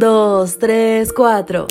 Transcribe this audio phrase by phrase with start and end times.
[0.00, 1.66] 2, 3, 4.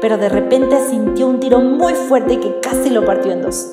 [0.00, 3.68] Pero de repente sintió un tiro muy fuerte que casi lo partió en dos.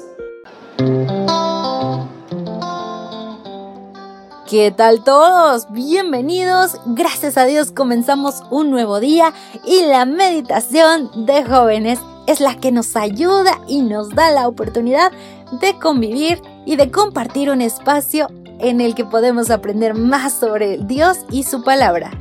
[4.48, 5.66] ¿Qué tal todos?
[5.72, 6.80] Bienvenidos.
[6.86, 9.34] Gracias a Dios comenzamos un nuevo día
[9.66, 11.98] y la meditación de jóvenes
[12.28, 15.12] es la que nos ayuda y nos da la oportunidad
[15.60, 18.28] de convivir y de compartir un espacio
[18.60, 22.12] en el que podemos aprender más sobre Dios y su palabra.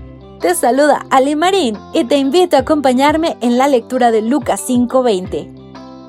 [0.41, 5.53] Te saluda Ali Marín y te invito a acompañarme en la lectura de Lucas 5:20,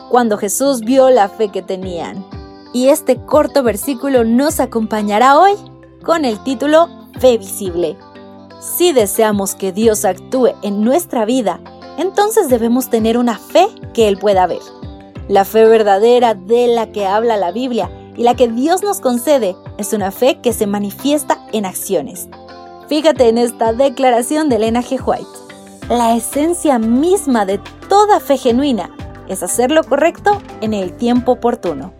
[0.10, 2.24] cuando Jesús vio la fe que tenían.
[2.72, 5.54] Y este corto versículo nos acompañará hoy
[6.06, 6.88] con el título
[7.20, 7.98] Fe visible.
[8.60, 11.60] Si deseamos que Dios actúe en nuestra vida,
[11.98, 14.62] entonces debemos tener una fe que Él pueda ver.
[15.28, 19.56] La fe verdadera de la que habla la Biblia y la que Dios nos concede
[19.78, 22.28] es una fe que se manifiesta en acciones.
[22.90, 25.00] Fíjate en esta declaración de Elena G.
[25.02, 25.26] White.
[25.88, 28.90] La esencia misma de toda fe genuina
[29.30, 31.94] es hacer lo correcto en el tiempo oportuno.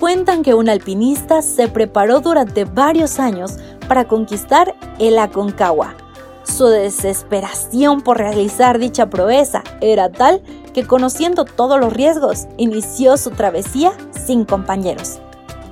[0.00, 3.58] Cuentan que un alpinista se preparó durante varios años
[3.88, 5.96] para conquistar el Aconcagua,
[6.44, 10.42] su desesperación por realizar dicha proeza era tal
[10.72, 15.20] que conociendo todos los riesgos, inició su travesía sin compañeros.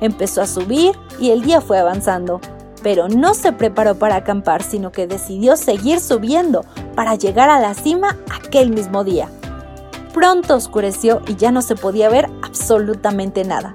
[0.00, 2.40] Empezó a subir y el día fue avanzando,
[2.82, 7.74] pero no se preparó para acampar, sino que decidió seguir subiendo para llegar a la
[7.74, 9.28] cima aquel mismo día.
[10.14, 13.74] Pronto oscureció y ya no se podía ver absolutamente nada.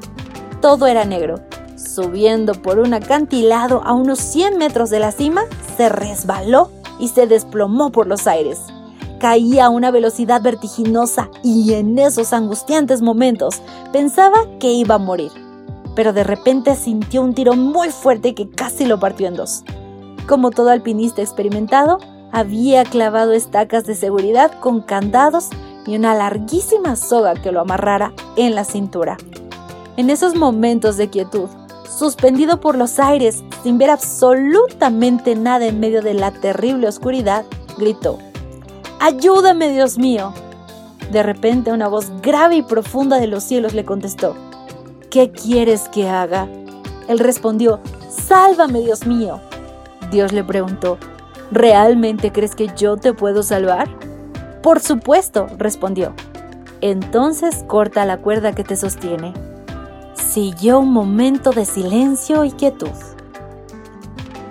[0.61, 1.39] Todo era negro.
[1.75, 5.43] Subiendo por un acantilado a unos 100 metros de la cima,
[5.77, 8.59] se resbaló y se desplomó por los aires.
[9.19, 13.61] Caía a una velocidad vertiginosa y en esos angustiantes momentos
[13.93, 15.44] pensaba que iba a morir.
[15.95, 19.63] Pero de repente sintió un tiro muy fuerte que casi lo partió en dos.
[20.27, 21.99] Como todo alpinista experimentado,
[22.31, 25.49] había clavado estacas de seguridad con candados
[25.87, 29.17] y una larguísima soga que lo amarrara en la cintura.
[29.97, 31.47] En esos momentos de quietud,
[31.87, 37.45] suspendido por los aires, sin ver absolutamente nada en medio de la terrible oscuridad,
[37.77, 38.19] gritó,
[38.99, 40.33] Ayúdame, Dios mío.
[41.11, 44.35] De repente una voz grave y profunda de los cielos le contestó,
[45.15, 46.49] ¿Qué quieres que haga?
[47.07, 49.39] Él respondió, Sálvame, Dios mío.
[50.11, 50.97] Dios le preguntó,
[51.51, 53.87] ¿realmente crees que yo te puedo salvar?
[54.61, 56.13] Por supuesto, respondió.
[56.81, 59.31] Entonces corta la cuerda que te sostiene.
[60.15, 62.91] Siguió un momento de silencio y quietud.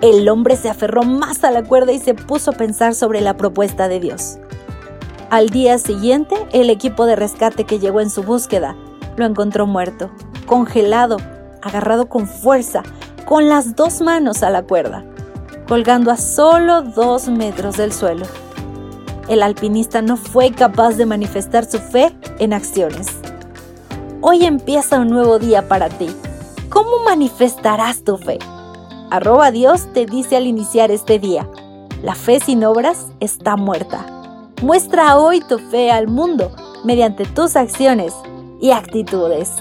[0.01, 3.37] El hombre se aferró más a la cuerda y se puso a pensar sobre la
[3.37, 4.39] propuesta de Dios.
[5.29, 8.75] Al día siguiente, el equipo de rescate que llegó en su búsqueda
[9.15, 10.09] lo encontró muerto,
[10.45, 11.17] congelado,
[11.61, 12.83] agarrado con fuerza,
[13.25, 15.03] con las dos manos a la cuerda,
[15.67, 18.25] colgando a solo dos metros del suelo.
[19.27, 23.07] El alpinista no fue capaz de manifestar su fe en acciones.
[24.21, 26.07] Hoy empieza un nuevo día para ti.
[26.69, 28.37] ¿Cómo manifestarás tu fe?
[29.09, 31.47] Arroba Dios te dice al iniciar este día,
[32.03, 34.05] la fe sin obras está muerta.
[34.61, 36.51] Muestra hoy tu fe al mundo
[36.83, 38.13] mediante tus acciones
[38.61, 39.51] y actitudes.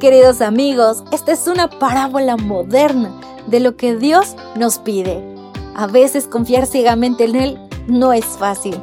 [0.00, 5.24] Queridos amigos, esta es una parábola moderna de lo que Dios nos pide.
[5.74, 8.78] A veces confiar ciegamente en Él no es fácil.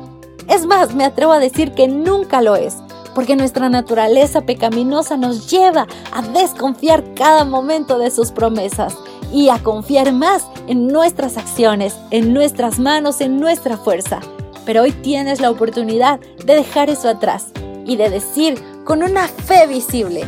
[0.50, 2.78] Es más, me atrevo a decir que nunca lo es
[3.14, 8.98] porque nuestra naturaleza pecaminosa nos lleva a desconfiar cada momento de sus promesas
[9.32, 14.20] y a confiar más en nuestras acciones, en nuestras manos, en nuestra fuerza.
[14.66, 17.52] Pero hoy tienes la oportunidad de dejar eso atrás
[17.86, 20.26] y de decir con una fe visible,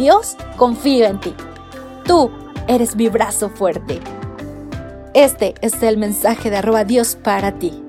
[0.00, 1.34] Dios confío en ti.
[2.06, 2.30] Tú
[2.66, 4.00] eres mi brazo fuerte.
[5.12, 7.84] Este es el mensaje de arroba Dios para ti.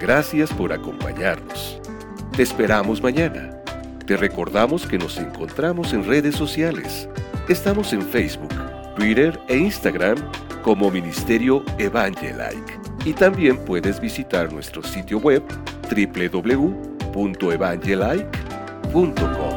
[0.00, 1.80] Gracias por acompañarnos.
[2.36, 3.62] Te esperamos mañana.
[4.06, 7.08] Te recordamos que nos encontramos en redes sociales.
[7.48, 8.54] Estamos en Facebook,
[8.96, 10.16] Twitter e Instagram
[10.64, 12.76] como Ministerio Evangelike.
[13.04, 15.44] Y también puedes visitar nuestro sitio web
[17.12, 19.47] www.evangelike.com.